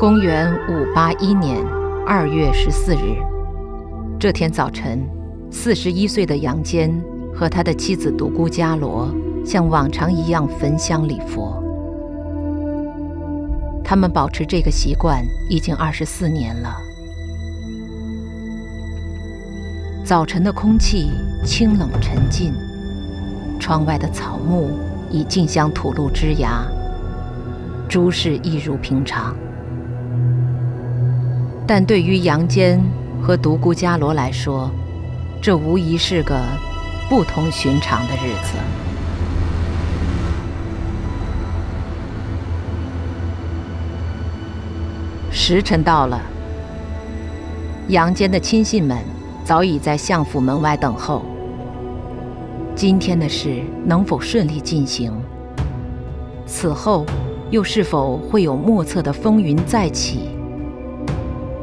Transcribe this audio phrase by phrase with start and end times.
[0.00, 1.62] 公元五八一年
[2.06, 3.18] 二月十四日，
[4.18, 5.06] 这天早晨，
[5.50, 6.90] 四十一岁的杨坚
[7.34, 9.14] 和他的妻子独孤伽罗
[9.44, 11.62] 像往常一样焚香礼佛。
[13.84, 16.74] 他们保持这个习惯已经二十四年了。
[20.02, 21.10] 早晨的空气
[21.44, 22.54] 清冷沉静，
[23.58, 24.70] 窗外的草木
[25.10, 26.64] 已竞相吐露枝芽，
[27.86, 29.36] 诸事一如平常。
[31.72, 32.82] 但对于杨坚
[33.22, 34.68] 和独孤伽罗来说，
[35.40, 36.36] 这无疑是个
[37.08, 38.58] 不同寻常的日子。
[45.30, 46.20] 时辰到了，
[47.86, 48.98] 杨坚的亲信们
[49.44, 51.24] 早已在相府门外等候。
[52.74, 55.12] 今天的事能否顺利进行？
[56.46, 57.06] 此后
[57.48, 60.39] 又是否会有莫测的风云再起？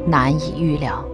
[0.08, 1.04] 难以预料。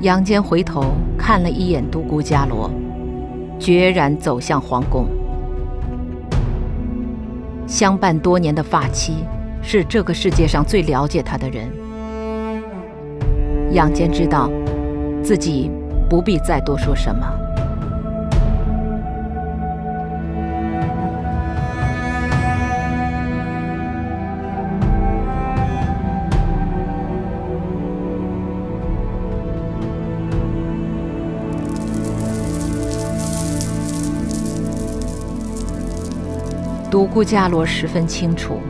[0.00, 0.84] 杨坚回头
[1.18, 2.70] 看了一眼独孤伽罗，
[3.58, 5.06] 决然走向皇宫。
[7.66, 9.24] 相伴多年的发妻
[9.62, 11.72] 是这个世界上最了解他的人。
[13.72, 14.50] 杨坚知道，
[15.22, 15.70] 自己
[16.08, 17.26] 不必再多说什么。
[36.94, 38.60] 独孤伽罗十分清楚，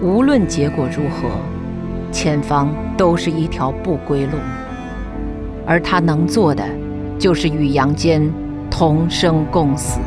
[0.00, 1.28] 无论结果如何，
[2.10, 4.38] 前方都是一条不归路，
[5.66, 6.64] 而他能做的，
[7.18, 8.32] 就是与杨坚
[8.70, 10.00] 同生共死。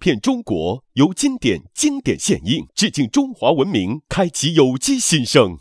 [0.00, 5.58] 片《中国》由经典经典献映，致敬中华文明，开启有机新生。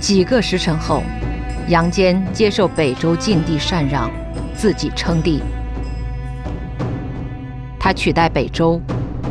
[0.00, 1.02] 几个时辰后。
[1.68, 4.10] 杨坚接受北周晋帝禅让，
[4.54, 5.42] 自己称帝。
[7.78, 8.80] 他取代北周，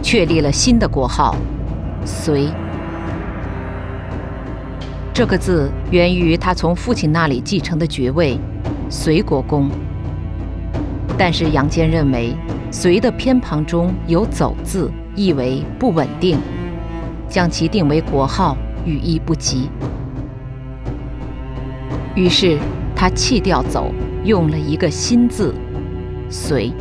[0.04, 1.36] 确立了新的国号——
[2.06, 2.50] 隋。
[5.12, 8.40] 这个字源于他从父亲那里继承的爵位——
[8.88, 9.68] 隋国公。
[11.18, 12.36] 但是杨坚认为，
[12.69, 16.38] 隋的偏旁中有“走”字，意为不稳定，
[17.28, 18.56] 将其定为国号，
[18.86, 19.72] 语意不吉。
[22.18, 22.58] 于是
[22.96, 23.94] 他弃掉“走”，
[24.25, 25.54] 用了一个新字
[26.31, 26.74] ，“随”。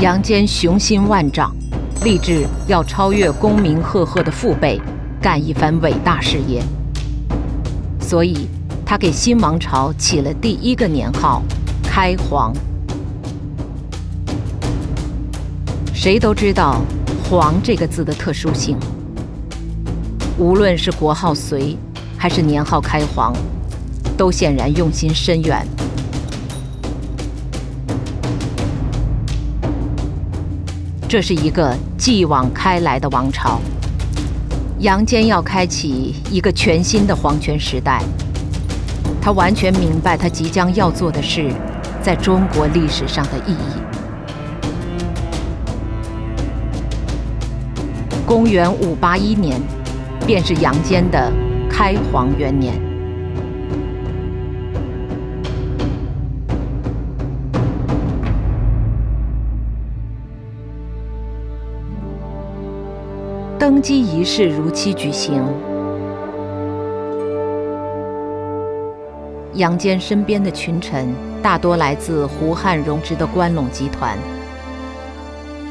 [0.00, 1.52] 杨坚雄心万丈，
[2.04, 4.80] 立志要超越功名赫赫的父辈，
[5.20, 6.62] 干一番伟大事业。
[8.00, 8.46] 所以，
[8.86, 11.42] 他给新王朝起了第一个年号
[11.82, 12.54] “开皇”。
[16.02, 16.80] 谁都知道
[17.28, 18.74] “皇”这个字的特殊性，
[20.38, 21.76] 无论是国号“隋”，
[22.16, 23.34] 还是年号“开皇”，
[24.16, 25.62] 都显然用心深远。
[31.06, 33.60] 这是一个继往开来的王朝，
[34.78, 38.02] 杨坚要开启一个全新的皇权时代。
[39.20, 41.52] 他完全明白他即将要做的事，
[42.02, 43.89] 在中国历史上的意义。
[48.30, 49.60] 公元五八一年，
[50.24, 51.32] 便是杨坚的
[51.68, 52.80] 开皇元年。
[63.58, 65.42] 登基仪式如期举行。
[69.54, 71.12] 杨坚身边的群臣
[71.42, 74.16] 大多来自胡汉荣植的关陇集团。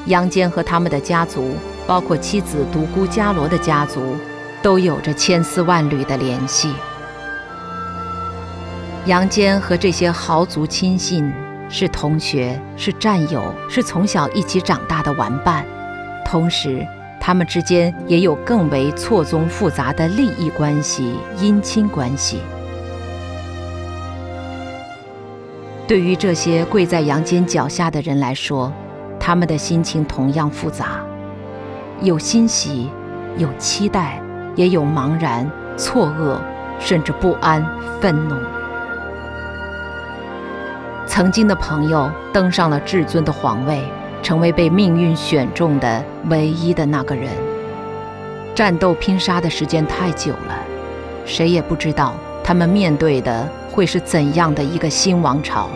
[0.07, 1.53] 杨坚和他们的家族，
[1.89, 4.15] 包括妻子独孤伽罗的家族，
[4.61, 6.71] 都有着千丝万缕的联系。
[9.07, 11.33] 杨坚和这些豪族亲信
[11.67, 15.65] 是同学，是战友，是从小一起长大的玩伴，
[16.23, 16.85] 同时。
[17.21, 22.39] 他们之间也有更为错综复杂的利益关系、姻亲关系。
[25.85, 28.71] 对于这些跪在杨坚脚下的人来说，
[29.19, 31.03] 他们的心情同样复杂，
[32.01, 32.89] 有欣喜，
[33.37, 34.21] 有期待，
[34.55, 36.37] 也有茫然、错愕，
[36.79, 37.65] 甚至不安、
[37.99, 38.35] 愤怒。
[41.05, 43.83] 曾经的朋友登上了至尊的皇位。
[44.21, 47.31] 成为被命运选中的唯一的那个人。
[48.53, 50.59] 战斗拼杀的时间太久了，
[51.25, 52.13] 谁也不知道
[52.43, 55.69] 他们面对的会是怎样的一个新王朝。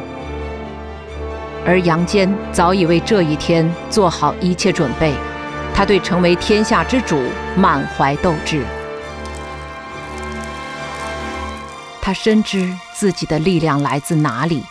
[1.65, 5.13] 而杨坚早已为这一天做好一切准备，
[5.73, 7.21] 他对成为天下之主
[7.55, 8.63] 满怀斗志。
[12.01, 14.63] 他深知自己的力量来自哪里，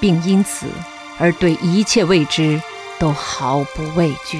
[0.00, 0.66] 并因此
[1.18, 2.60] 而对一切未知。
[3.00, 4.38] 都毫不畏惧。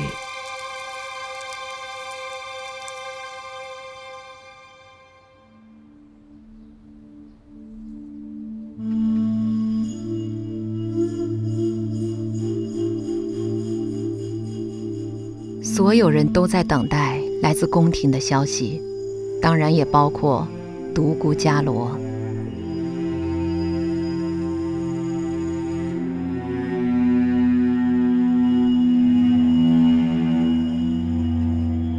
[15.81, 18.83] 所有人都在等待来自宫廷的消息，
[19.41, 20.47] 当然也包括
[20.95, 21.91] 独孤伽罗。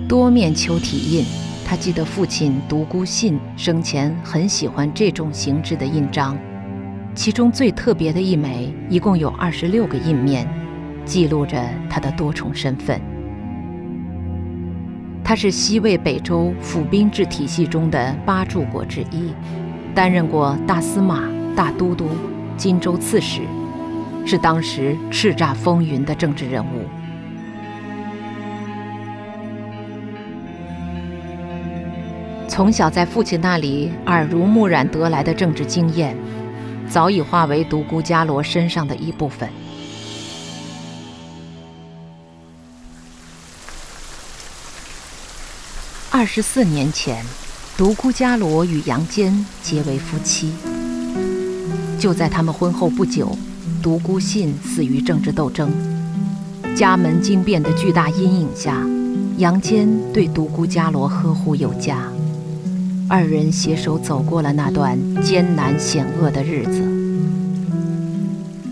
[0.08, 1.26] 多面球体印，
[1.66, 6.38] 他记得父亲独孤信生前很喜欢这种形制的印章，
[7.16, 10.48] 其中最特别的一枚，一共有二十六个印面，
[11.04, 13.02] 记录着他的多重身份。
[15.32, 19.34] 他是西魏北周府兵制体系中的八柱国之一，
[19.96, 21.22] 担任过大司马、
[21.56, 22.10] 大都督、
[22.58, 23.40] 荆州刺史，
[24.26, 26.84] 是当时叱咤风云的政治人物。
[32.50, 36.14] 从小在父亲那里耳濡目染得来的政治经验，
[36.90, 39.48] 早已化为独孤伽罗身上的一部分。
[46.14, 47.24] 二十四年前，
[47.78, 50.52] 独孤伽罗与杨坚结为夫妻。
[51.98, 53.34] 就在他们婚后不久，
[53.82, 55.72] 独孤信死于政治斗争。
[56.76, 58.86] 家门惊变的巨大阴影下，
[59.38, 62.04] 杨坚对独孤伽罗呵护有加。
[63.08, 66.82] 二人携手走过了那段艰难险恶的日子。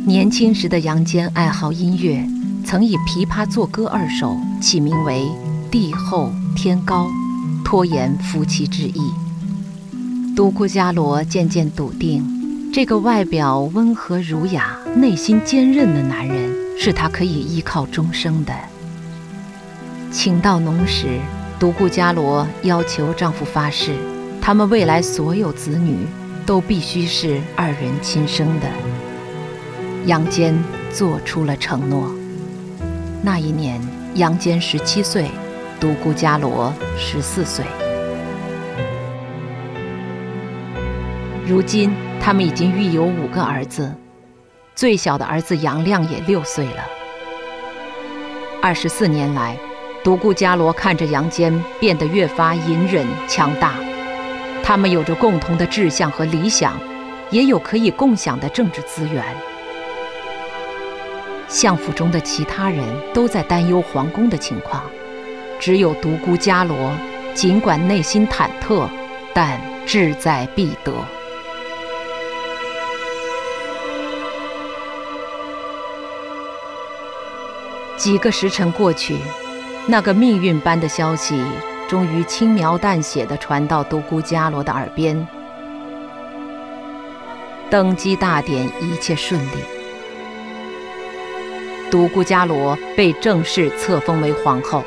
[0.06, 2.28] 年轻时的杨坚爱好音乐，
[2.66, 5.26] 曾以琵琶作歌二首，起名为
[5.72, 7.08] “地厚天高”，
[7.70, 9.14] 拖延夫妻之意。
[10.36, 18.52] 独孤伽罗渐渐笃定，这个外表温和儒雅、内心坚韧的男人，是他可以依靠终生的。
[20.10, 21.20] 情到浓时，
[21.60, 23.96] 独孤伽罗要求丈夫发誓。
[24.42, 26.08] 他们未来所有子女
[26.48, 28.68] 都必须是二人亲生的。
[30.08, 30.58] 杨坚
[30.92, 32.10] 做出了承诺。
[33.22, 33.80] 那一年，
[34.16, 35.30] 杨坚十七岁，
[35.80, 37.64] 独孤伽罗十四岁。
[41.48, 43.96] 如今，他们已经育有五个儿子，
[44.76, 46.84] 最小的儿子杨亮也六岁了。
[48.62, 49.58] 二十四年来，
[50.04, 53.74] 独孤伽罗看着杨坚变得越发隐忍强大。
[54.62, 56.78] 他们有着共同的志向和理想，
[57.32, 59.24] 也有可以共享的政治资源。
[61.48, 62.84] 相府中的其他人
[63.14, 64.84] 都在担忧皇宫的情况，
[65.60, 66.92] 只有独孤伽罗，
[67.34, 68.88] 尽管内心忐忑，
[69.34, 70.94] 但志在必得。
[77.98, 79.18] 几个时辰过去，
[79.86, 81.44] 那个命运般的消息
[81.90, 85.28] 终于轻描淡写地传到独孤伽罗的耳边：
[87.70, 89.60] 登基大典一切顺利，
[91.92, 94.82] 独孤伽罗被正式册封为皇后。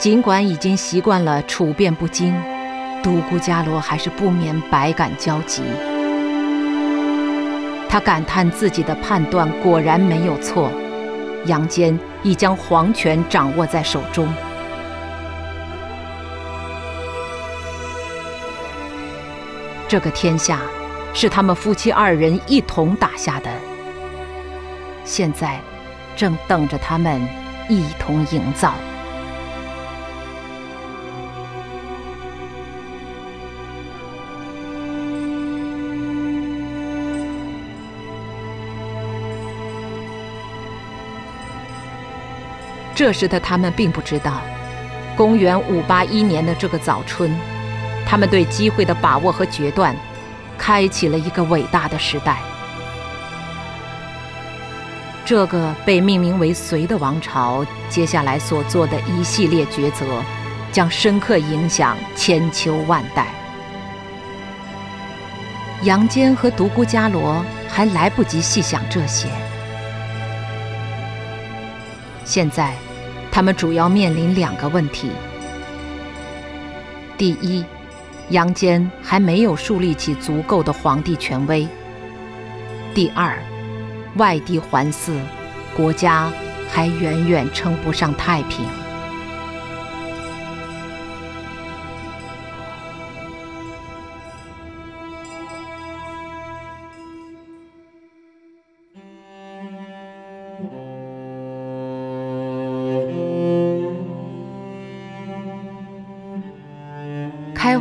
[0.00, 2.34] 尽管已经习惯了处变不惊，
[3.02, 5.62] 独孤伽罗还是不免百感交集。
[7.86, 10.72] 他感叹自己的判断果然没有错，
[11.44, 14.26] 杨坚已将皇权掌握在手中。
[19.86, 20.60] 这个天下
[21.12, 23.50] 是他们夫妻二人一同打下的，
[25.04, 25.60] 现在
[26.16, 27.20] 正等着他们
[27.68, 28.72] 一同营造。
[43.00, 44.42] 这时的他们并不知道，
[45.16, 47.34] 公元五八一年的这个早春，
[48.04, 49.96] 他们对机会的把握和决断，
[50.58, 52.36] 开启了一个伟大的时代。
[55.24, 60.22] 这个被命名为隋的王朝，接下来所做的一系列抉择，
[60.70, 63.28] 将深刻影响千秋万代。
[65.84, 69.26] 杨坚和独孤伽罗还来不及细想这些，
[72.26, 72.74] 现在。
[73.32, 75.10] 他们主要面临两个问题：
[77.16, 77.64] 第一，
[78.30, 81.66] 杨坚还没有树立起足够的皇帝权威；
[82.92, 83.38] 第二，
[84.16, 85.12] 外敌环伺，
[85.76, 86.30] 国家
[86.68, 88.66] 还远远称不上太平。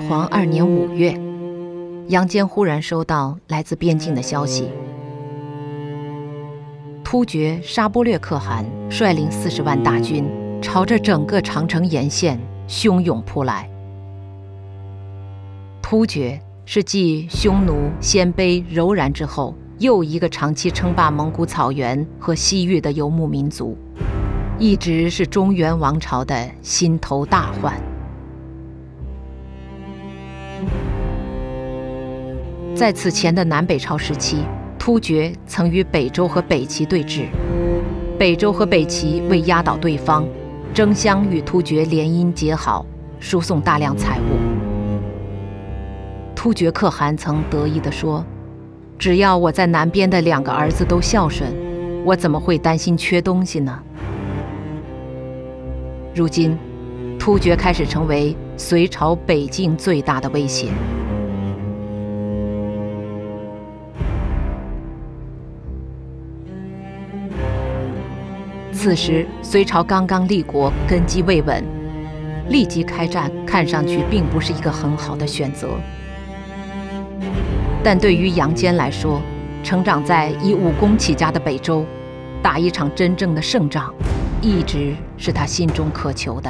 [0.10, 1.16] 皇二年五月，
[2.08, 4.68] 杨坚忽然收到来自边境的消息：
[7.04, 10.26] 突厥沙波略可汗率领四十万大军，
[10.64, 13.70] 朝着整个长城沿线汹涌扑来。
[15.80, 23.78] 突厥是继匈奴、鲜卑、柔然之后，又一个长期称霸蒙古草原和西域的游牧民族，
[24.58, 27.89] 一直是中原王朝的心头大患。
[32.80, 34.38] 在此前的南北朝时期，
[34.78, 37.26] 突厥曾与北周和北齐对峙，
[38.18, 40.26] 北周和北齐为压倒对方，
[40.74, 42.86] 争相与突厥联姻结好，
[43.20, 44.24] 输送大量财物。
[46.34, 48.26] 突厥可汗曾得意地说
[48.98, 51.54] ：“只要我在南边的两个儿子都孝顺，
[52.06, 53.78] 我怎么会担心缺东西呢？”
[56.16, 56.58] 如今，
[57.20, 60.70] 突厥开始成为隋朝北境最大的威胁。
[68.82, 71.62] 此时，隋朝刚刚立国，根基未稳，
[72.48, 75.68] 立即开战看上去并不是一个很好的选择。
[77.84, 79.22] 但对于杨坚来说，
[79.66, 81.86] 成长在以武功起家的北周，
[82.42, 83.94] 打一场真正的胜仗，
[84.42, 86.50] 一直是他心中渴求的。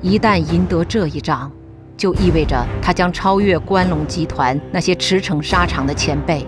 [0.00, 1.48] 一旦赢得这一仗，
[1.96, 6.44] 就意味着他将超越关陇集团那些驰骋沙场的前辈。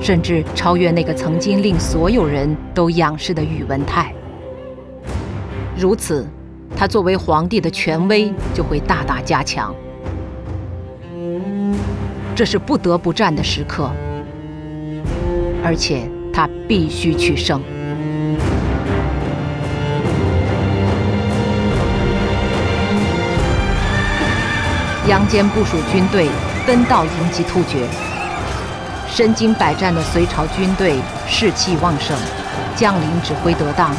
[0.00, 4.12] 甚至超越那个曾经令所有人都仰视的宇文泰。
[5.76, 6.26] 如此，
[6.76, 9.74] 他作为皇帝的权威就会大大加强。
[12.34, 13.90] 这是不得不战的时刻，
[15.64, 17.60] 而且他必须取胜。
[25.08, 26.28] 杨坚部署军队
[26.66, 27.86] 分道迎击突厥。
[29.16, 32.14] 身经百战的隋朝军队士气旺盛，
[32.76, 33.96] 将领指挥得当，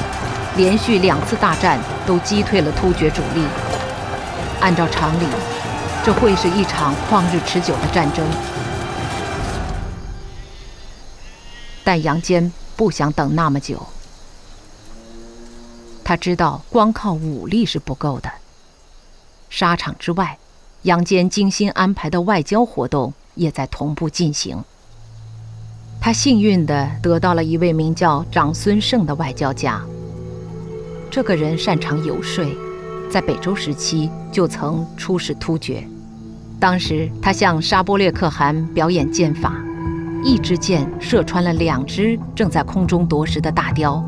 [0.56, 3.44] 连续两次大战都击退了突厥主力。
[4.62, 5.26] 按照常理，
[6.06, 8.24] 这会是一场旷日持久的战争。
[11.84, 13.88] 但杨坚不想等那么久，
[16.04, 18.30] 他知道光靠武力是不够的。
[19.50, 20.38] 沙场之外，
[20.84, 24.64] 杨坚精心安排的外交活动也在同步进行。
[26.08, 29.82] 他幸运地得到了一位名叫长孙晟的外交家。
[31.12, 32.46] 这个人擅长游说，
[33.10, 35.86] 在北周时期就曾出使突厥。
[36.62, 39.58] 当时他向沙波略可汗表演剑法，
[40.24, 44.02] 一支箭射穿了两只正在空中夺食的大雕，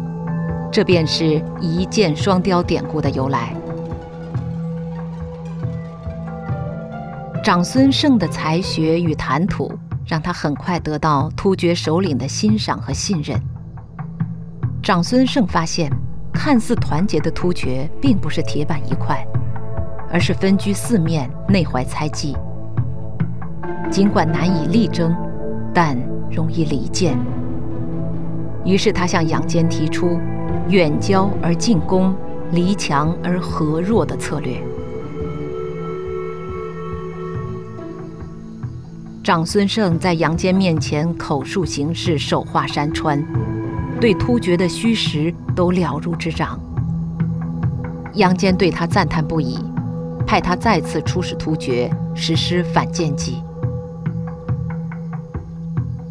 [0.72, 3.54] 这便是一箭双雕典故的由来。
[7.44, 9.70] 长孙晟的才学与谈吐。
[10.10, 13.40] 让他很快得到突厥首领的欣赏和信任。
[14.82, 15.88] 长孙晟发现，
[16.34, 19.24] 看似团结的突厥并不是铁板一块，
[20.12, 22.36] 而是分居四面，内怀猜忌。
[23.92, 25.16] 尽管难以力争，
[25.72, 25.96] 但
[26.32, 27.16] 容易离间。
[28.66, 30.20] 于是他向杨坚提出
[30.70, 32.16] “远交而近攻，
[32.52, 34.60] 离强而和弱”的策略。
[39.30, 43.24] 长孙晟在杨坚面前口述形势，手画山川，
[44.02, 46.60] 对突厥的虚实都了如指掌。
[48.16, 49.60] 杨坚对他赞叹不已，
[50.26, 53.44] 派他再次出使突厥，实施反间计。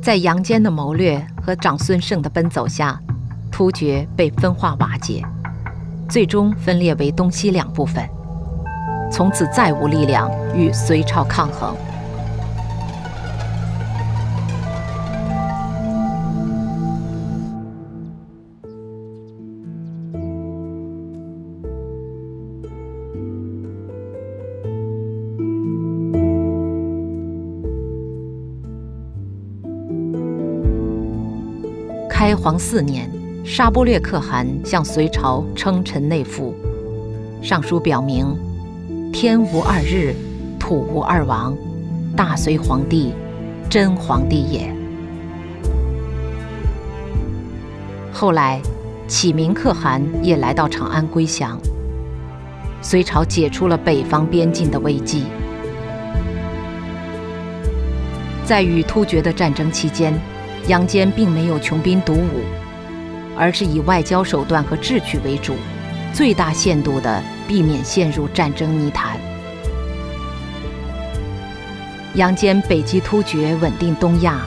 [0.01, 3.01] 在杨坚的谋略和长孙晟的奔走下，
[3.51, 5.25] 突厥被分化瓦解，
[6.09, 8.09] 最终分裂为东西两部分，
[9.11, 11.75] 从此再无力量与隋朝抗衡。
[32.29, 33.11] 开皇四年，
[33.43, 36.55] 沙波略可汗向隋朝称臣内附，
[37.41, 38.37] 上书表明
[39.11, 40.15] ：“天无二日，
[40.61, 41.57] 土无二王，
[42.15, 43.15] 大隋皇帝，
[43.71, 44.71] 真皇帝也。”
[48.13, 48.61] 后来，
[49.07, 51.59] 启明可汗也来到长安归降，
[52.83, 55.23] 隋朝解除了北方边境的危机。
[58.45, 60.13] 在与突厥的战争期间。
[60.69, 62.45] 杨坚并没有穷兵黩武，
[63.37, 65.55] 而是以外交手段和智取为主，
[66.13, 69.19] 最大限度地避免陷入战争泥潭。
[72.15, 74.43] 杨坚北击突厥，稳定东亚，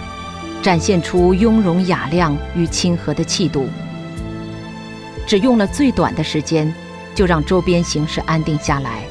[0.61, 3.67] 展现出雍容雅量与亲和的气度。
[5.25, 6.71] 只用了最短的时间，
[7.15, 9.03] 就让周边形势安定下来，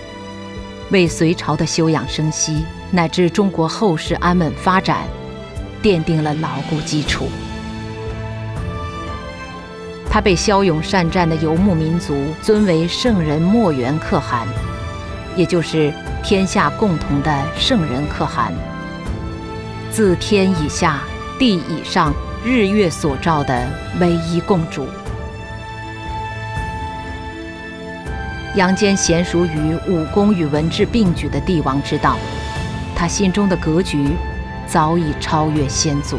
[0.91, 4.99] 为隋朝的休养生息乃至中国后世安稳发展。
[5.83, 7.29] 奠定了牢固基础。
[10.09, 14.47] 他被骁勇善战的游牧民族尊为圣人墨元可汗，
[15.37, 18.53] 也就是天下共同的圣人可汗，
[19.91, 21.01] 自天以下、
[21.39, 22.13] 地以上、
[22.45, 23.69] 日月所照的
[24.01, 24.89] 唯一共主。
[28.57, 32.17] 杨坚娴熟于武功与文治并举的帝王之道，
[32.97, 34.09] 他心中的格局。
[34.73, 36.17] 早已超越先祖。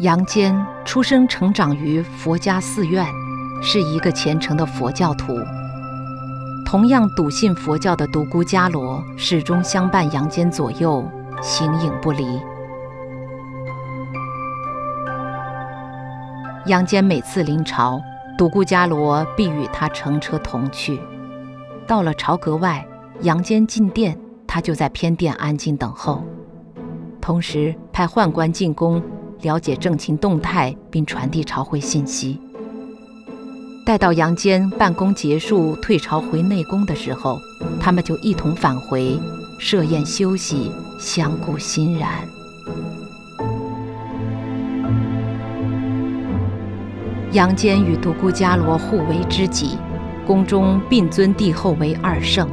[0.00, 3.06] 杨坚出生成长于佛家寺院，
[3.62, 5.32] 是一个虔诚的佛教徒。
[6.66, 12.38] 同样笃信佛教的独孤伽罗始终相伴杨坚左右，形影不离。
[16.66, 18.00] 杨坚每次临朝，
[18.38, 20.98] 独孤伽罗必与他乘车同去。
[21.86, 22.86] 到了朝阁外，
[23.20, 26.24] 杨坚进殿，他就在偏殿安静等候，
[27.20, 29.02] 同时派宦官进宫
[29.42, 32.40] 了解政情动态，并传递朝会信息。
[33.84, 37.38] 待到杨坚办公结束，退朝回内宫的时候，
[37.78, 39.20] 他们就一同返回，
[39.58, 42.26] 设宴休息，相顾欣然。
[47.34, 49.76] 杨坚与独孤伽罗互为知己，
[50.24, 52.48] 宫中并尊帝后为二圣。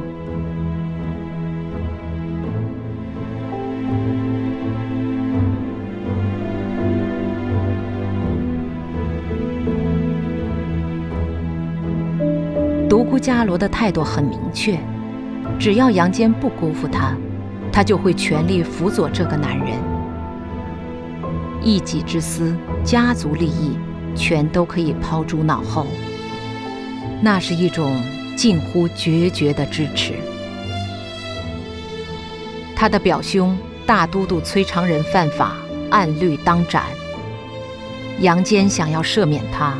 [12.88, 14.76] 独孤伽罗的态度很明确，
[15.60, 17.16] 只要杨坚不辜负他，
[17.70, 19.78] 他就会全力辅佐这个男人。
[21.62, 23.78] 一己之私、家族利益，
[24.14, 25.86] 全都可以抛诸脑后。
[27.20, 28.02] 那是一种
[28.36, 30.14] 近乎决绝的支持。
[32.74, 35.56] 他的表兄大都督崔长仁犯法，
[35.90, 36.84] 按律当斩。
[38.20, 39.74] 杨坚想要赦免他。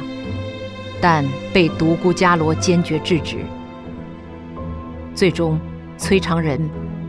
[1.00, 3.38] 但被独孤伽罗坚决制止，
[5.16, 5.58] 最终
[5.98, 6.60] 崔长仁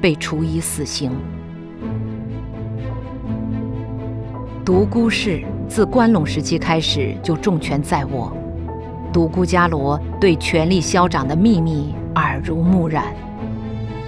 [0.01, 1.11] 被处以死刑。
[4.65, 8.31] 独孤氏自关陇时期开始就重权在握，
[9.11, 13.05] 独孤伽罗对权力消长的秘密耳濡目染，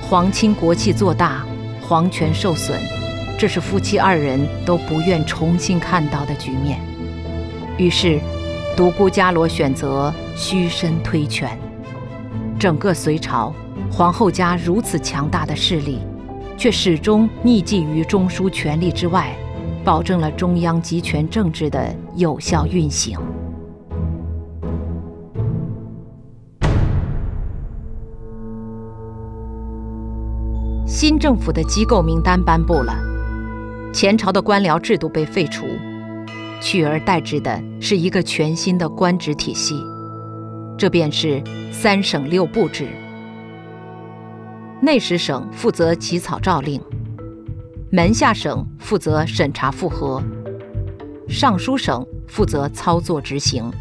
[0.02, 1.46] 皇亲国戚做大，
[1.82, 2.80] 皇权受损，
[3.38, 6.80] 这是夫妻二人都不愿重新看到的局面。
[7.78, 8.20] 于是。
[8.78, 11.58] 独孤伽罗选择虚身推权，
[12.60, 13.54] 整个隋朝，
[13.90, 16.00] 皇后家如此强大的势力，
[16.58, 19.34] 却始终匿迹于中枢权力之外，
[19.86, 23.18] 保证了中央集权政治的有效运行。
[30.88, 32.96] 新政府的机构名单颁布了，
[33.94, 35.66] 前朝的官僚制度被废除。
[36.62, 39.76] 取而代之的是一个全新的官职体系，
[40.78, 42.88] 这便是三省六部制。
[44.82, 46.82] 内史省负责起草诏令，
[47.96, 50.22] 门下省负责审查复核，
[51.30, 53.72] 尚书省负责操作执行。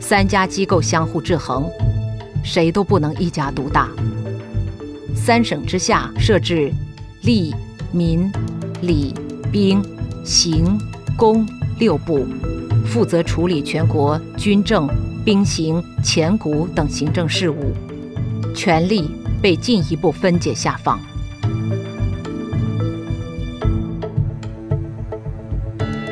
[0.00, 1.68] 三家机构相互制衡，
[2.44, 3.88] 谁都不能一家独大。
[5.16, 6.72] 三省之下设置
[7.24, 7.52] 吏、
[7.90, 8.30] 民、
[8.82, 9.12] 礼、
[9.50, 9.82] 兵、
[10.24, 10.78] 刑、
[11.16, 11.44] 工。
[11.80, 12.24] 六部
[12.86, 14.88] 负责处理全国军政、
[15.24, 17.74] 兵刑、钱谷等行政事务，
[18.54, 19.10] 权力
[19.40, 21.00] 被进一步分解下放。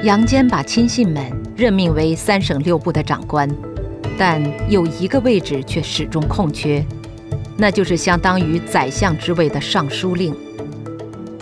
[0.03, 1.23] 杨坚把亲信们
[1.55, 3.47] 任命为三省六部的长官，
[4.17, 6.83] 但有一个位置却始终空缺，
[7.59, 10.35] 那就是相当于宰相之位的尚书令，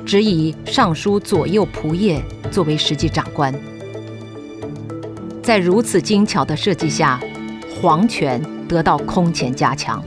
[0.05, 3.55] 只以尚书左右仆射作为实际长官。
[5.41, 7.21] 在如此精巧的设计下，
[7.81, 10.03] 皇权得到空前加强。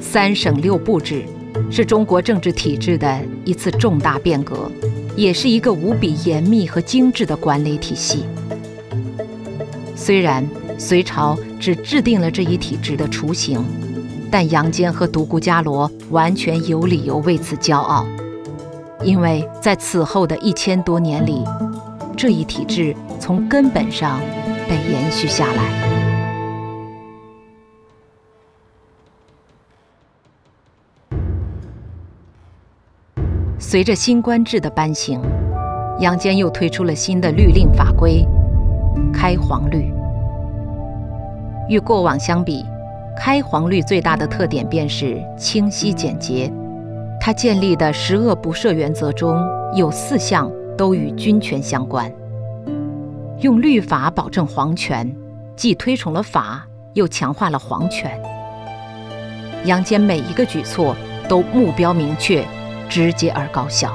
[0.00, 1.24] 三省六部制
[1.72, 4.70] 是中国政治体制的一次重大变革，
[5.18, 8.24] 也是一个无比严密和精致的管理体系。
[9.96, 13.60] 虽然隋朝只制定了这一体制的雏形，
[14.30, 18.06] 但杨坚和独孤伽罗完全有理由为此骄傲，
[19.02, 21.42] 因为在此后的一千多年里。
[22.16, 24.20] 这一体制从根本上
[24.68, 25.87] 被延续下来。
[33.70, 35.20] 随着新官制的颁行，
[36.00, 38.26] 杨坚又推出了新的律令法规——
[39.12, 39.92] 开皇律。
[41.68, 42.64] 与过往相比，
[43.14, 46.50] 开皇律最大的特点便是清晰简洁。
[47.20, 49.36] 它建立的十恶不赦原则中
[49.74, 50.50] 有四项。
[50.78, 52.08] 都与军权相关，
[53.40, 55.12] 用律法保证皇权，
[55.56, 58.16] 既推崇了法，又强化了皇权。
[59.64, 60.94] 杨坚每一个举措
[61.28, 62.46] 都目标明确、
[62.88, 63.92] 直接而高效。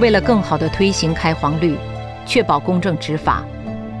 [0.00, 1.76] 为了更好地推行开皇律，
[2.26, 3.44] 确保公正执法，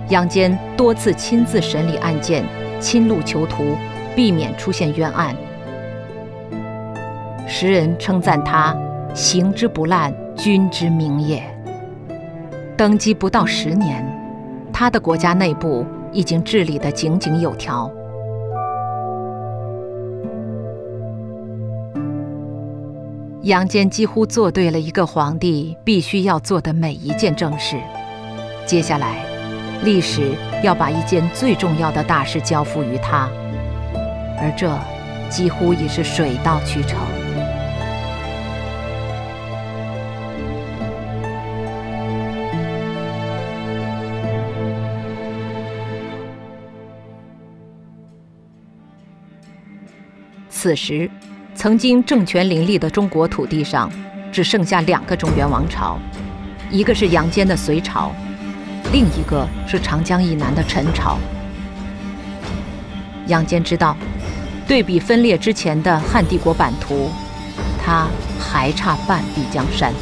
[0.08, 2.44] 杨坚多次亲自审理案件，
[2.80, 3.76] 亲录囚徒，
[4.16, 5.36] 避免出现冤案。
[7.46, 8.76] 时人称赞他
[9.14, 11.42] “行之不滥，君之明也”。
[12.76, 14.04] 登基不到十年，
[14.72, 17.88] 他的国家内部已经治理得井井有条。
[23.42, 27.76] 杨坚几乎做对了一个皇帝必须要做的每一件正事。
[28.64, 29.16] 接下来，
[29.82, 30.30] 历史
[30.62, 33.28] 要把一件最重要的大事交付于他，
[34.38, 34.78] 而这
[35.28, 36.96] 几乎已是水到渠成。
[50.48, 51.10] 此时，
[51.62, 53.88] 曾经政权林立的中国土地上，
[54.32, 55.96] 只剩下两个中原王朝，
[56.72, 58.10] 一个是杨坚的隋朝，
[58.92, 61.20] 另一个是长江以南的陈朝。
[63.28, 63.96] 杨坚知道，
[64.66, 67.08] 对比分裂之前的汉帝国版图，
[67.80, 68.08] 他
[68.40, 69.92] 还差半壁江山。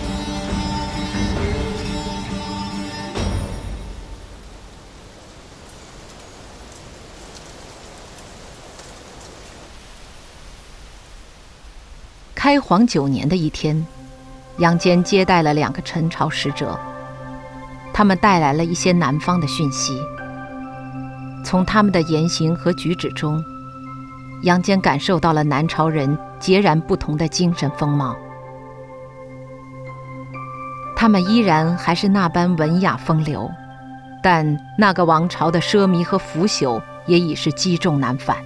[12.50, 13.86] 开皇九年的一天，
[14.58, 16.76] 杨坚接待了两个陈朝使者，
[17.92, 19.96] 他们带来了一些南方的讯息。
[21.44, 23.40] 从他们的言行和举止中，
[24.42, 28.16] 杨坚感受到了南朝人截然不同的精神风貌。
[30.96, 33.48] 他们依然还是那般文雅风流，
[34.24, 38.36] 但那个王朝的奢靡和腐朽也已是积重难返。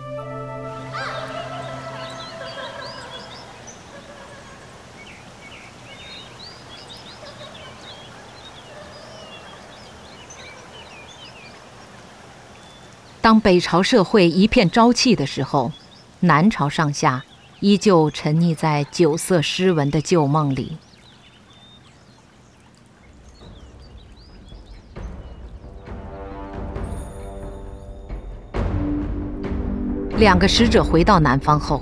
[13.25, 15.73] 当北朝社会一片朝气的时候，
[16.21, 17.25] 南朝上下
[17.61, 20.77] 依旧沉溺在酒色诗文的旧梦里。
[30.19, 31.81] 两个使者回到南方后，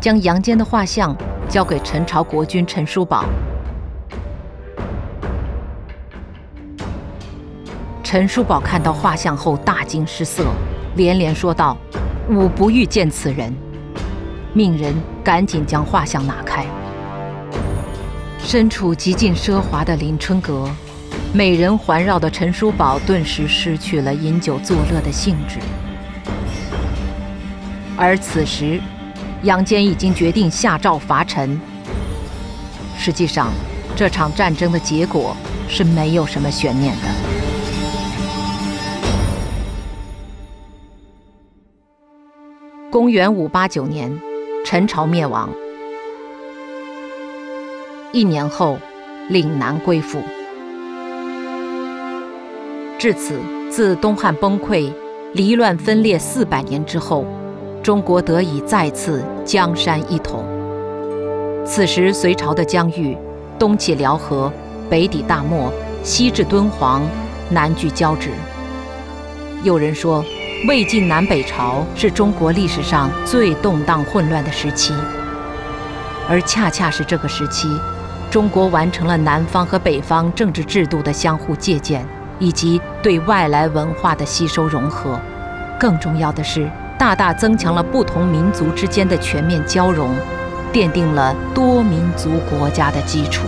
[0.00, 1.16] 将杨坚的画像
[1.48, 3.24] 交给陈朝国君陈叔宝。
[8.04, 10.44] 陈叔宝看到画像后大惊失色，
[10.94, 11.74] 连连说道
[12.28, 13.52] ：“吾不欲见此人。”
[14.52, 16.66] 命人赶紧将画像拿开。
[18.38, 20.68] 身处极尽奢华的临春阁，
[21.32, 25.58] 美人环绕的陈叔宝顿时失去了饮酒作乐的兴致。
[27.96, 28.78] 而此时，
[29.44, 31.58] 杨坚已经决定下诏伐陈。
[32.98, 33.50] 实际上，
[33.96, 35.34] 这场战争的结果
[35.68, 37.43] 是没有什么悬念的。
[42.94, 44.20] 公元五八九年，
[44.64, 45.50] 陈朝灭亡。
[48.12, 48.78] 一年后，
[49.28, 50.22] 岭南归附。
[52.96, 54.92] 至此，自东汉崩溃、
[55.32, 57.26] 离乱分裂四百年之后，
[57.82, 60.44] 中国得以再次江山一统。
[61.66, 63.18] 此时，隋朝的疆域，
[63.58, 64.52] 东起辽河，
[64.88, 65.68] 北抵大漠，
[66.04, 67.02] 西至敦煌，
[67.50, 68.30] 南据交趾。
[69.64, 70.24] 有人说。
[70.66, 74.94] 魏晋南北朝是中国历史上最动荡混乱的时期，
[76.26, 77.68] 而恰恰是这个时期，
[78.30, 82.02] 中国完成了南方和北方政治制度的相互借鉴，
[82.38, 85.20] 以及对外来文化的吸收融合。
[85.78, 86.66] 更重要的是，
[86.98, 90.08] 大大增强了不同民族之间的全面交融，
[90.72, 93.46] 奠定了多民族国家的基础。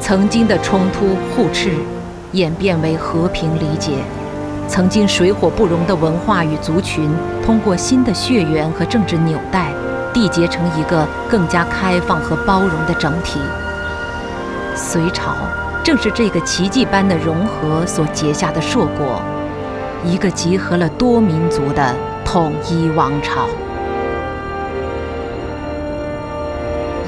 [0.00, 1.74] 曾经的冲突互斥，
[2.32, 3.92] 演变为和平理解。
[4.70, 7.10] 曾经水火不容的文化与族群，
[7.44, 9.72] 通过新的血缘和政治纽带，
[10.14, 13.40] 缔结成一个更加开放和包容的整体。
[14.76, 15.34] 隋朝
[15.82, 19.20] 正是这个奇迹般的融合所结下的硕果，
[20.04, 21.92] 一个集合了多民族的
[22.24, 23.48] 统一王朝。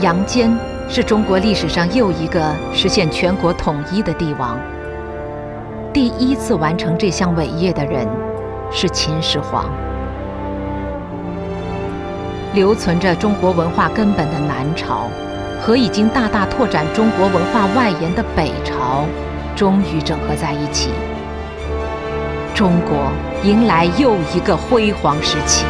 [0.00, 0.52] 杨坚
[0.88, 4.58] 是中国历史上又一个实现全国统一的帝王。
[5.92, 8.08] 第一次完成这项伟业的人
[8.70, 9.70] 是秦始皇。
[12.54, 15.08] 留存着中国文化根本的南朝，
[15.60, 19.04] 和已经大大拓展中国文化外延的北朝，
[19.54, 20.88] 终于整合在一起。
[22.54, 23.12] 中国
[23.44, 25.66] 迎来又一个辉煌时期。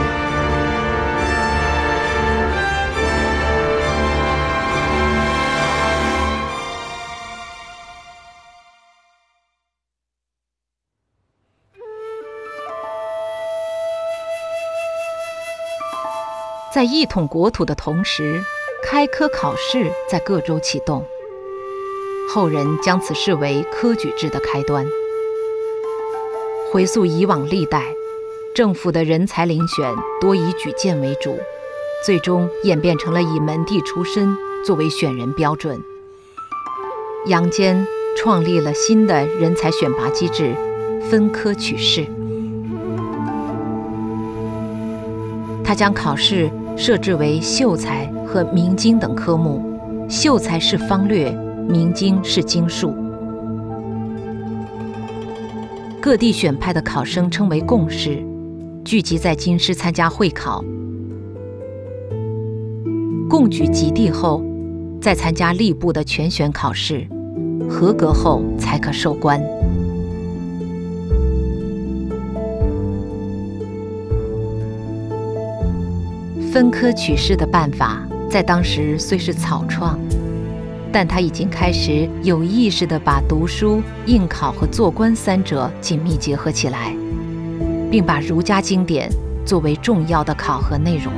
[16.72, 18.42] 在一统国土的同时，
[18.82, 21.04] 开科考试在各州启动。
[22.30, 24.86] 后人将此视为科举制的开端。
[26.72, 27.94] 回溯以往历代，
[28.54, 31.36] 政府的人才遴选多以举荐为主，
[32.06, 35.78] 最终演变成了以门第出身作为选人标准。
[37.26, 40.54] 杨坚创立了新的人才选拔机制——
[41.10, 42.06] 分科取士。
[45.62, 46.50] 他将考试。
[46.76, 49.62] 设置为秀才和明经等科目，
[50.08, 51.30] 秀才是方略，
[51.68, 52.94] 明经是经术。
[56.00, 58.20] 各地选派的考生称为贡士，
[58.84, 60.64] 聚集在京师参加会考。
[63.30, 64.42] 贡举及第后，
[65.00, 67.06] 再参加吏部的全选考试，
[67.70, 69.40] 合格后才可授官。
[76.52, 79.98] 分科取士的办法在当时虽是草创，
[80.92, 86.94] 但他已经开始有意识地把读书、应考和做官三者紧密结合起来，
[87.90, 89.10] 并把儒家经典
[89.46, 91.10] 作为重要的考核内容。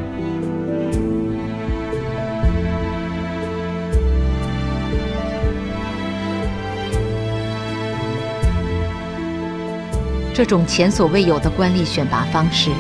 [10.33, 12.71] 这种前所未有的官吏选拔方式。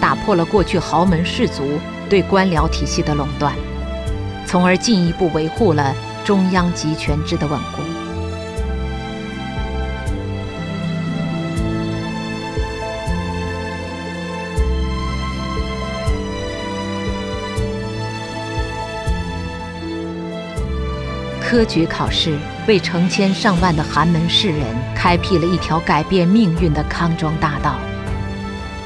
[0.00, 3.54] 打破了过去豪门士族对官僚体系的垄断，
[4.46, 7.82] 从而进一步维护了中央集权制的稳固。
[21.40, 24.58] 科举考试为成千上万的寒门士人
[24.94, 27.76] 开辟了一条改变命运的康庄大道。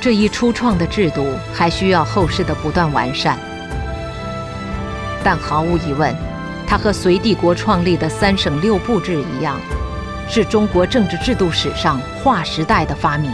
[0.03, 3.39] 这一初创的制度还需要后世的不断完善，
[5.23, 6.13] 但毫无疑问，
[6.67, 9.57] 它和隋帝国创立的三省六部制一样，
[10.29, 13.31] 是中国政治制度史上划时代的发明。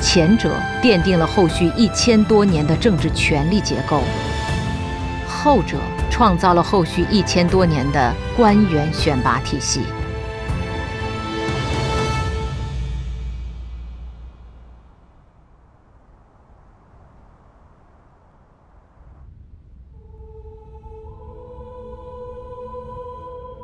[0.00, 4.00] 前者奠定了后续一千多年的政治权力结构，
[5.28, 5.76] 后者
[6.08, 9.80] 创造了后续一千多年的官员选拔体系。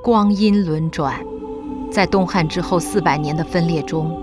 [0.06, 1.20] 光阴轮转，
[1.90, 4.16] 在东汉之后四百年的分裂中，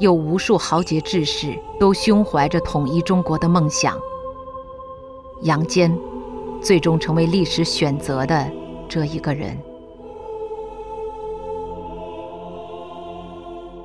[0.00, 3.96] 有无数豪杰志士都胸怀着统一中国的梦想。
[5.42, 5.96] 杨坚，
[6.60, 8.50] 最终成为历史选择的
[8.88, 9.56] 这一个人。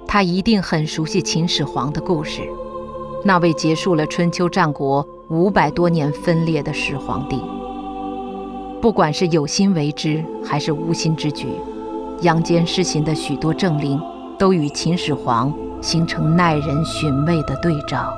[0.07, 2.41] 他一定很熟悉秦始皇的故事，
[3.23, 7.39] 那位结束了春秋战国五百多年分裂的始皇帝。
[8.85, 11.47] 不管是有心为之还是无心之举，
[12.21, 13.99] 杨坚施行的许多政令
[14.37, 18.15] 都与秦始皇形成耐人寻味的对照。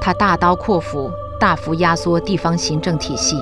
[0.00, 3.40] 他大刀阔斧，大幅压缩地方行政体系，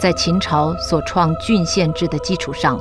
[0.00, 2.80] 在秦朝所创郡县制的基础上，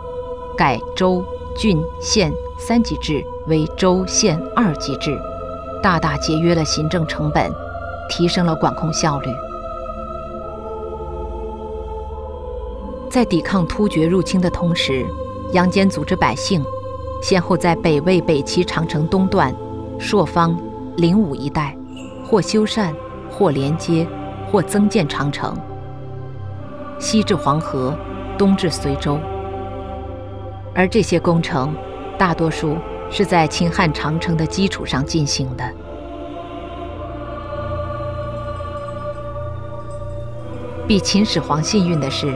[0.56, 1.22] 改州、
[1.54, 5.20] 郡、县三级制为州、县二级制，
[5.84, 7.52] 大大节约了行政成本。
[8.10, 9.30] 提升了管控效率。
[13.10, 15.06] 在抵抗突厥入侵的同时，
[15.54, 16.64] 杨坚组织百姓，
[17.22, 19.54] 先后在北魏北齐长城东段、
[19.98, 20.56] 朔方、
[20.98, 21.76] 灵武一带，
[22.26, 22.94] 或修缮，
[23.32, 24.06] 或连接，
[24.52, 25.56] 或增建长城，
[27.00, 27.98] 西至黄河，
[28.38, 29.18] 东至随州。
[30.76, 31.74] 而这些工程，
[32.20, 32.78] 大多数
[33.10, 35.64] 是在秦汉长城的基础上进行的。
[40.88, 42.34] 比秦始皇幸运的是，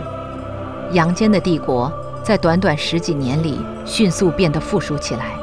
[0.92, 1.90] 杨坚的帝国
[2.22, 5.38] 在短短十几年里迅速变得富庶起来。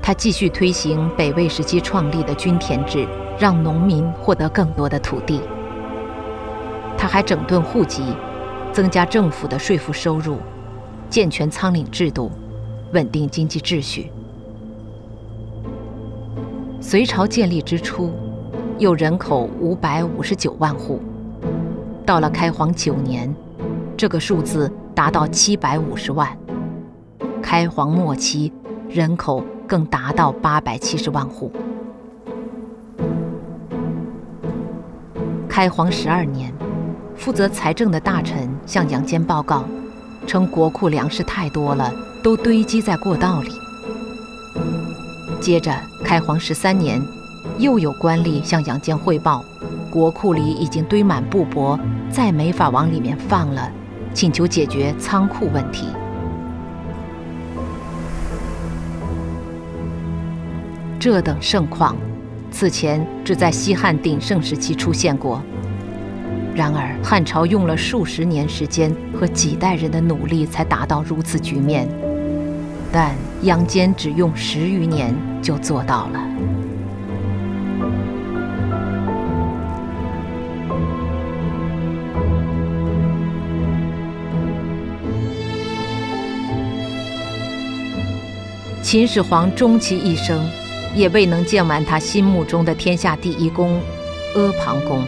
[0.00, 3.06] 他继续推行北魏时期创立的均田制，
[3.38, 5.42] 让农民获得更多的土地。
[6.96, 8.04] 他还整顿户籍，
[8.72, 10.38] 增加政府的税赋收入，
[11.10, 12.32] 健全仓廪制度，
[12.94, 14.10] 稳定经济秩序。
[16.80, 18.10] 隋朝建立之初，
[18.78, 20.98] 有人口五百五十九万户。
[22.10, 23.32] 到了开皇九年，
[23.96, 26.36] 这个数字达到七百五十万。
[27.40, 28.52] 开皇末期，
[28.88, 31.52] 人口更达到八百七十万户。
[35.48, 36.52] 开皇十二年，
[37.14, 39.62] 负责财政的大臣向杨坚报告，
[40.26, 41.94] 称国库粮食太多了，
[42.24, 43.50] 都堆积在过道里。
[45.40, 45.72] 接着，
[46.04, 47.00] 开皇十三年，
[47.58, 49.44] 又有官吏向杨坚汇报。
[49.90, 51.78] 国库里已经堆满布帛，
[52.08, 53.70] 再没法往里面放了，
[54.14, 55.88] 请求解决仓库问题。
[60.98, 61.96] 这等盛况，
[62.52, 65.42] 此前只在西汉鼎盛时期出现过。
[66.54, 71.88] 然而汉朝用了数十年时间和几代人的努力才达到如此局面，
[72.92, 76.20] 但杨坚只用十余年就做到了。
[88.90, 90.50] 秦始皇终其一生，
[90.96, 93.80] 也未能建完他心目中的天下第一宫——
[94.34, 95.04] 阿房宫。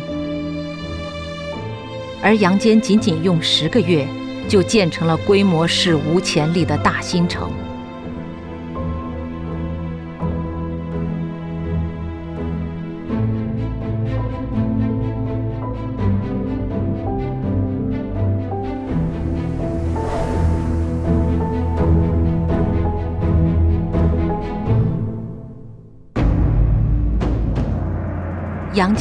[2.23, 4.07] 而杨坚仅仅用十个月，
[4.47, 7.51] 就建成了规模史无前例的大新城。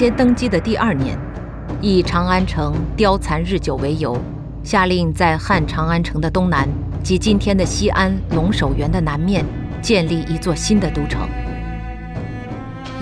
[0.01, 1.15] 杨坚登基的第二年，
[1.79, 4.17] 以长安城凋残日久为由，
[4.63, 6.67] 下令在汉长安城的东南
[7.03, 9.45] 及今天的西安龙首原的南面
[9.79, 11.29] 建立一座新的都城。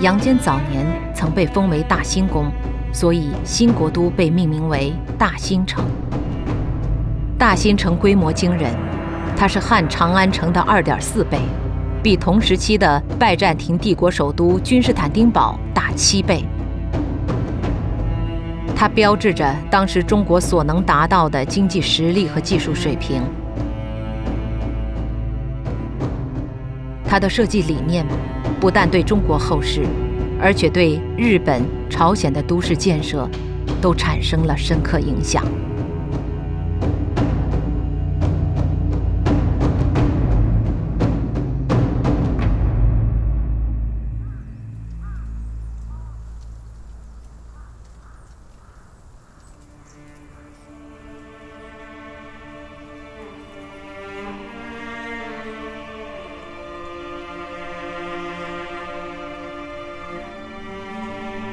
[0.02, 0.84] 杨坚早年
[1.14, 2.52] 曾被封为大兴公，
[2.92, 5.82] 所以新国都被命名为大兴城。
[7.38, 8.74] 大兴城规模惊人，
[9.34, 11.38] 它是汉长安城的二点四倍，
[12.02, 16.44] 比同时期的拜占庭帝国首都君士坦丁堡大七倍。
[18.80, 23.20] 它标志着当时中国所能达到的经济实力和技术水平。
[27.04, 28.06] 它的设计理念
[28.58, 29.82] 不但对中国后世，
[30.40, 33.28] 而且对日本、朝鲜的都市建设
[33.82, 35.44] 都产生了深刻影响。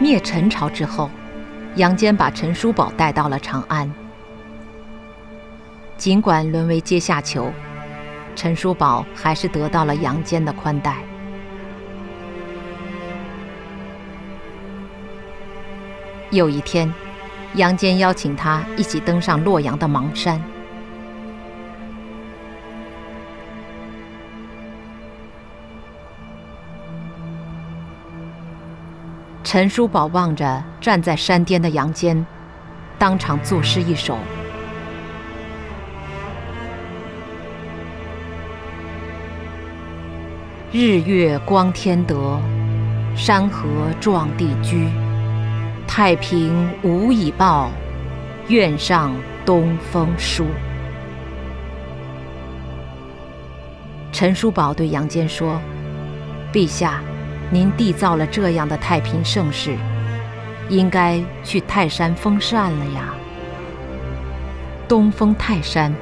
[0.08, 1.10] 灭陈朝之后，
[1.76, 3.94] 杨坚把陈叔宝带到了长安。
[5.98, 7.52] 尽管沦为阶下囚，
[8.34, 10.96] 陈叔宝还是得到了杨坚的宽待。
[16.30, 16.90] 有一天，
[17.56, 20.42] 杨坚邀请他一起登上洛阳的邙山。
[29.50, 32.26] 陈叔宝望着站在山巅的杨坚，
[33.00, 34.18] 当场作诗一首
[40.74, 42.38] ：“日月光天德，
[43.16, 43.70] 山河
[44.02, 44.90] 壮地居。
[45.88, 47.70] 太平无以报，
[48.50, 50.46] 愿上东风书。”
[54.12, 55.58] 陈叔宝对杨坚说
[56.52, 57.02] ：“陛下。”
[57.50, 59.76] 您缔造了这样的太平盛世，
[60.70, 63.14] 应该去泰山封禅了呀。
[64.88, 65.94] 东封泰山，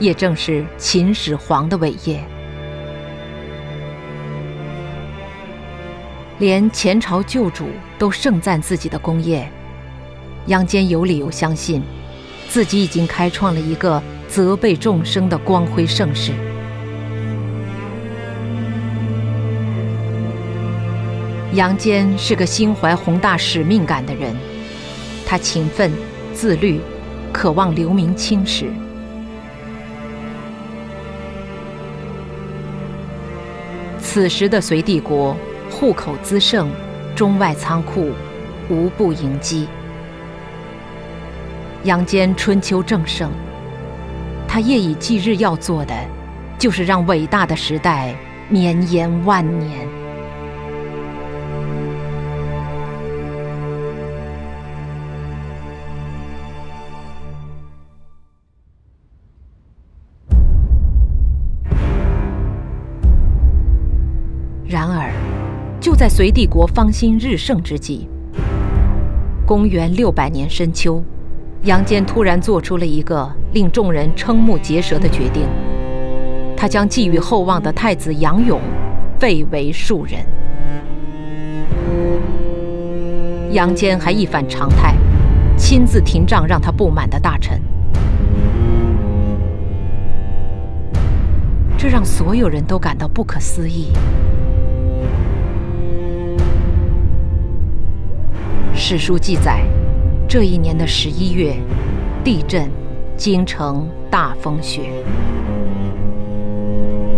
[0.00, 2.22] 也正是秦始皇的伟业。
[6.38, 9.48] 连前朝旧主都盛赞自己的功业，
[10.46, 11.80] 杨坚有理由相信，
[12.48, 16.32] 自己已经开创了一个泽被众生的光辉盛世。
[21.56, 24.36] 杨坚是个心怀宏大使命感的人，
[25.24, 25.90] 他勤奋、
[26.34, 26.78] 自律，
[27.32, 28.66] 渴望留名青史。
[33.98, 35.34] 此时的隋帝国，
[35.70, 36.70] 户口滋盛，
[37.14, 38.12] 中外仓库
[38.68, 39.66] 无不迎击。
[41.84, 43.30] 杨坚春秋正盛，
[44.46, 45.94] 他夜以继日要做的，
[46.58, 48.14] 就是让伟大的时代
[48.50, 49.95] 绵延万年。
[66.06, 68.08] 在隋帝国方兴日盛之际，
[69.44, 71.02] 公元六百年深秋，
[71.64, 75.48] 杨坚突然做出了一个令众人瞠目结舌的决定：
[76.56, 78.60] 他将寄予厚望的太子杨勇
[79.18, 80.24] 废为庶人。
[83.50, 84.94] 杨坚还一反常态，
[85.56, 87.60] 亲自廷杖让他不满的大臣，
[91.76, 93.88] 这让所有人都感到不可思议。
[98.78, 99.64] 史书记载，
[100.28, 101.56] 这一年的十一月，
[102.22, 102.70] 地震，
[103.16, 104.82] 京城大风雪，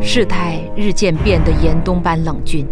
[0.01, 2.65] 事态日渐变得严冬般冷峻。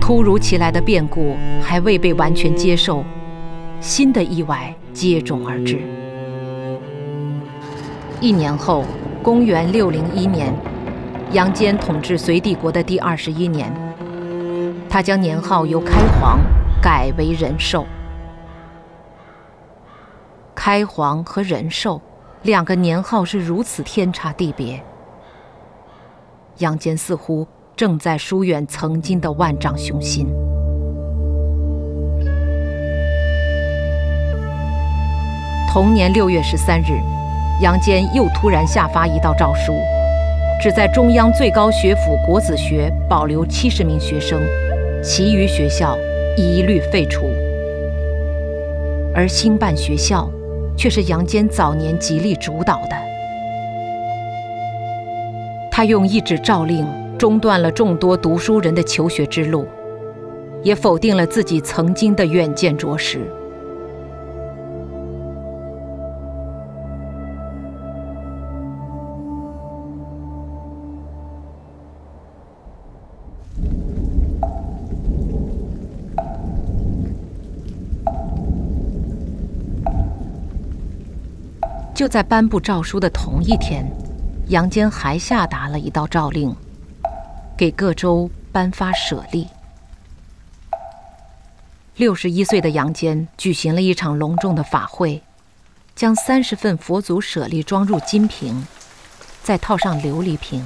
[0.00, 3.04] 突如其来的变故还未被完全接受，
[3.78, 5.78] 新的意外接踵而至。
[8.22, 8.86] 一年后。
[9.22, 10.50] 公元六零一年，
[11.32, 13.70] 杨坚统治隋帝国的第二十一年，
[14.88, 16.40] 他将年号由开皇
[16.80, 17.84] 改为仁寿。
[20.54, 22.00] 开皇和仁寿
[22.42, 24.82] 两个年号是如此天差地别，
[26.56, 27.46] 杨坚似乎
[27.76, 30.26] 正在疏远曾经的万丈雄心。
[35.70, 36.98] 同年六月十三日，
[37.60, 39.74] 杨坚又突然下发一道诏书，
[40.62, 44.40] 只在中央最高学府国子学保留七十名学生，
[45.02, 45.94] 其余学校
[46.38, 47.26] 一律废除。
[49.14, 50.30] 而兴办学校，
[50.74, 52.96] 却是杨坚早年极力主导的。
[55.70, 56.86] 他用一纸诏令
[57.18, 59.66] 中断了众多读书人的求学之路，
[60.62, 63.20] 也否定了自己曾经的远见卓识。
[82.00, 83.84] 就在颁布诏书的同一天，
[84.48, 86.56] 杨坚还下达了一道诏令，
[87.58, 89.46] 给各州颁发舍利。
[91.96, 95.22] 六十一岁的杨坚举行了一场隆重的法会，
[95.94, 98.66] 将三十份佛祖舍利装入金瓶，
[99.42, 100.64] 再套上琉璃瓶，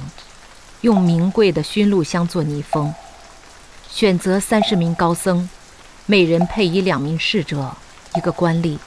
[0.79, 2.93] 用名贵的熏鹿香做泥封，
[3.89, 5.49] 选择三十名高僧，
[6.05, 7.75] 每人配以两名侍者，
[8.15, 8.77] 一个官吏，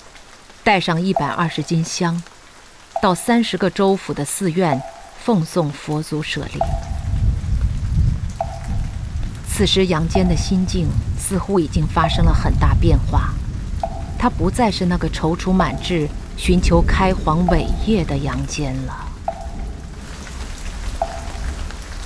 [0.64, 2.22] 带上一百二十斤香。
[3.00, 4.80] 到三十个州府的寺院
[5.24, 6.58] 奉送佛祖舍利。
[9.48, 10.88] 此时杨坚的心境
[11.18, 13.34] 似乎已经发生了很大变化，
[14.18, 19.06] 他不再是那个踌躇满志、寻求开皇伟业的杨坚了。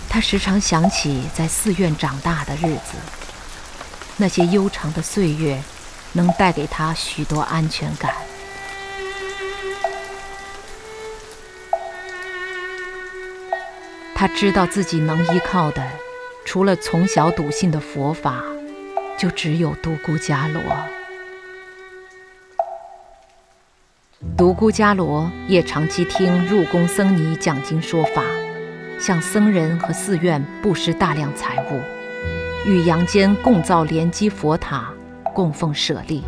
[0.09, 2.99] 他时常想起在寺院长大的日子，
[4.19, 5.63] 那些悠长的岁月，
[6.13, 8.15] 能带给他许多安全感。
[14.23, 15.83] 他知道自己能依靠的，
[16.45, 18.41] 除了从小笃信的佛法，
[19.19, 20.63] 就只有独孤伽罗。
[24.37, 28.23] 独孤伽罗也长期听入宫僧尼讲经说法，
[28.97, 31.81] 向僧人和寺院布施大量财物，
[32.65, 34.89] 与杨坚共造莲基佛塔，
[35.35, 36.23] 供奉舍利。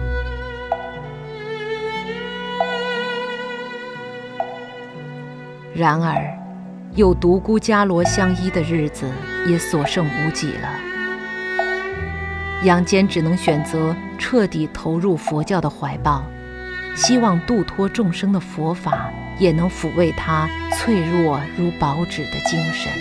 [5.73, 6.44] 然而。
[6.97, 9.11] 有独孤伽罗相依的日子
[9.49, 10.69] 也所剩无几了，
[12.63, 16.25] 杨坚只能选择彻底投入佛教的怀抱，
[16.95, 22.93] 希望度脱众生的佛法也能抚慰他脆弱如薄纸的精神。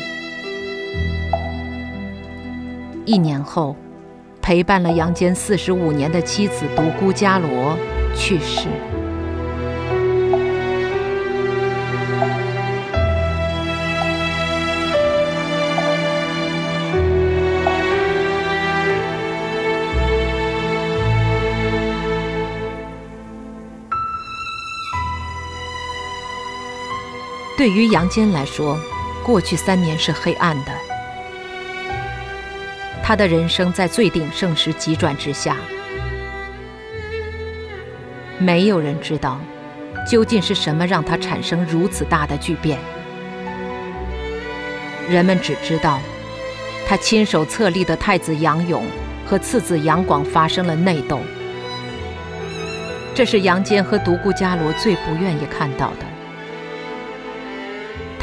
[3.06, 3.76] 一年后，
[4.41, 7.78] 陪伴了杨坚四十五年的妻子独孤伽罗
[8.16, 8.68] 去世。
[27.64, 28.78] 对于杨坚来说，
[29.24, 30.72] 过去三年是黑暗的。
[33.01, 35.55] 他的人生在最鼎盛时急转直下，
[38.38, 39.39] 没有人知道
[40.05, 42.78] 究竟是什么让他产生如此大的巨变。
[45.09, 46.01] 人们只知道，
[46.86, 48.84] 他亲手册立的太子杨勇
[49.26, 51.22] 和次子杨广发生了内斗，
[53.16, 56.12] 这是杨坚和独孤伽罗最不愿意看到的。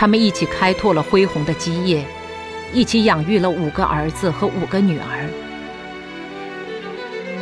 [0.00, 2.02] 他们一起开拓了恢宏的基业，
[2.72, 5.28] 一起养育了五个儿子和五个女儿。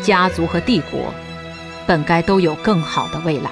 [0.02, 1.14] 家族和帝国
[1.86, 3.50] 本该都有更好的未来。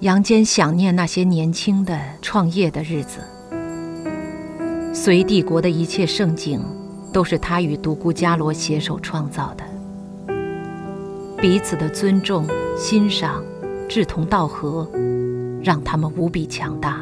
[0.00, 3.20] 杨坚想念那些年轻的创业的日子，
[4.92, 6.60] 隋帝国的一切盛景。
[7.18, 9.64] 都是他与独孤伽罗携手创造的，
[11.36, 12.46] 彼此的尊重、
[12.76, 13.42] 欣赏、
[13.88, 14.88] 志同道合，
[15.60, 17.00] 让他们无比强大。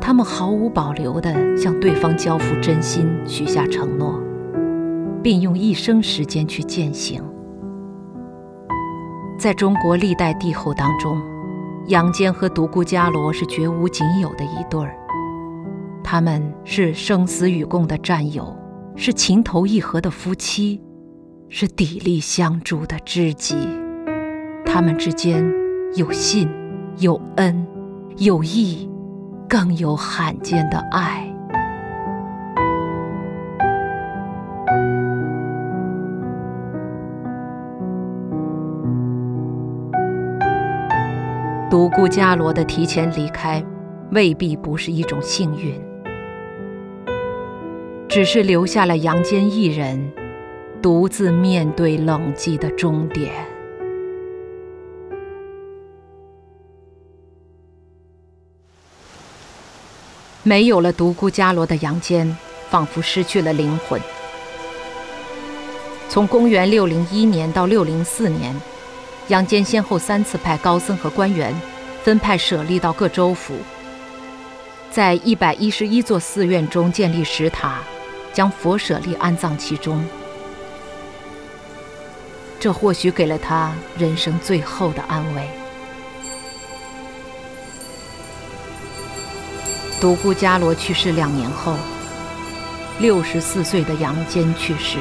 [0.00, 4.18] 他们毫无保留地向对方交付真心，许下承诺，
[5.22, 7.22] 并用一生时间去践行。
[9.38, 11.20] 在中国历代帝后当中，
[11.88, 14.96] 杨坚和独孤伽罗是绝无仅有的一对儿。
[16.08, 18.56] 他们是生死与共的战友，
[18.94, 20.80] 是情投意合的夫妻，
[21.48, 23.56] 是砥砺相助的知己，
[24.64, 25.44] 他们之间
[25.96, 26.48] 有信，
[26.98, 27.66] 有恩，
[28.18, 28.88] 有义，
[29.48, 31.28] 更有罕见的爱。
[41.68, 43.60] 独孤伽罗的提前离开，
[44.12, 45.74] 未必不是一种幸运，
[48.16, 50.10] 只是留下了杨坚一人，
[50.80, 53.30] 独自面对冷寂的终点。
[60.42, 62.34] 没有了独孤伽罗的杨坚，
[62.70, 64.00] 仿佛失去了灵魂。
[66.08, 68.56] 从公元六零一年到六零四年。
[69.28, 71.54] 杨坚先后三次派高僧和官员
[72.02, 73.56] 分派舍利到各州府，
[74.90, 77.82] 在一百一十一座寺院中建立石塔，
[78.36, 80.04] 将佛舍利安葬其中。
[82.60, 85.48] 这或许给了他人生最后的安慰。
[89.98, 91.76] 独孤伽罗去世两年后，
[93.00, 94.98] 六十四岁的杨坚去世。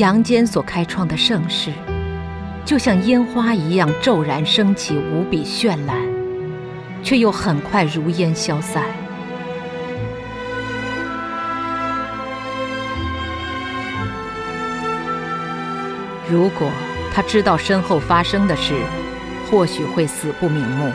[0.00, 1.70] 杨坚所开创的盛世，
[2.64, 5.94] 就像烟花一样骤然升起，无比绚烂，
[7.02, 8.82] 却又很快如烟消散。
[16.26, 16.70] 如果
[17.12, 18.72] 他知道身后发生的事，
[19.50, 20.90] 或许会死不瞑目。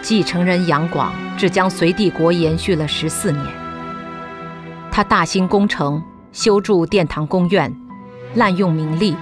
[0.00, 3.46] 继承人杨广只将隋帝国延续了十四年，
[4.90, 6.02] 他大兴工程。
[6.32, 7.70] 修筑殿堂宫苑，
[8.34, 9.14] 滥用民力，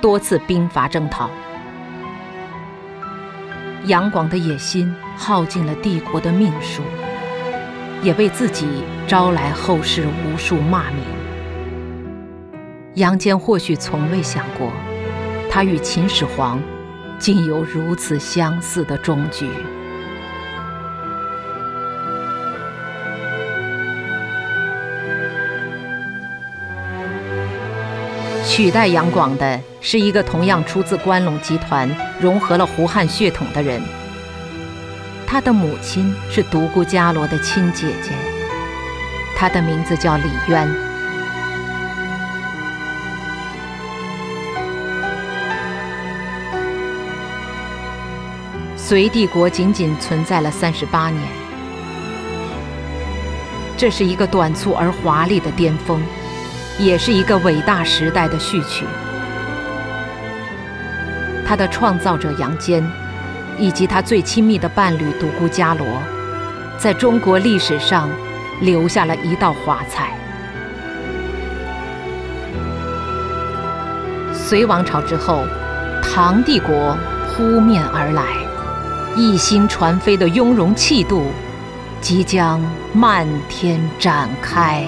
[0.00, 1.28] 多次兵伐征讨。
[3.84, 6.82] 杨广的野心耗尽了帝国的命数，
[8.02, 8.66] 也为自己
[9.06, 11.04] 招来后世无数骂名。
[12.94, 14.72] 杨坚或许从未想过，
[15.50, 16.58] 他与秦始皇
[17.18, 19.46] 竟有如此相似的终局。
[28.58, 31.88] 取代杨广的是一个同样出自关陇集团、
[32.18, 33.80] 融合了胡汉血统的人。
[35.28, 38.10] 他的母亲是独孤伽罗的亲姐姐，
[39.36, 40.68] 她的名字叫李渊。
[48.76, 51.22] 隋帝国仅仅存在了三十八年，
[53.76, 56.02] 这是一个短促而华丽的巅峰。
[56.78, 58.84] 也是一个伟大时代的序曲。
[61.46, 62.86] 他的创造者杨坚，
[63.58, 65.86] 以及他最亲密的伴侣独孤伽罗，
[66.78, 68.08] 在中国历史上
[68.60, 70.12] 留下了一道华彩。
[74.32, 75.44] 隋王朝之后，
[76.02, 78.24] 唐帝国扑面而来，
[79.16, 81.26] 一心传飞的雍容气度，
[82.00, 82.60] 即将
[82.92, 84.84] 漫天展开。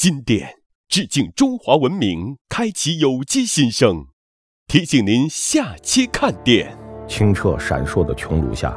[0.00, 0.54] 金典
[0.88, 4.06] 致敬中华文明，开启有机新生。
[4.66, 6.74] 提醒您下期看点：
[7.06, 8.74] 清澈闪烁的穹庐下，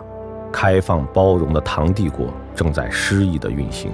[0.51, 3.89] 开放包容的唐帝国正在诗意的运行。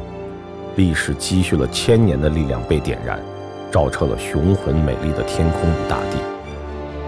[0.76, 3.24] 历史积蓄了千年的力量被点燃，
[3.72, 6.18] 照彻了雄浑美丽的天空与大地。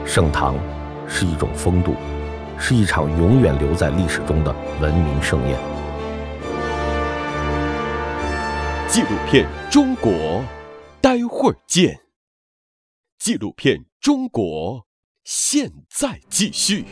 [0.05, 0.55] 盛唐
[1.07, 1.95] 是一种风度，
[2.59, 5.57] 是一场永远留在历史中的文明盛宴。
[8.93, 10.11] 纪录片《中国》，
[10.99, 11.97] 待会儿见。
[13.17, 14.79] 纪录片《中国》，
[15.23, 16.83] 现在继续。